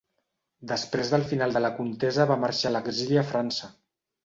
[0.71, 3.73] Després del final de la contesa va marxar a l'exili a França.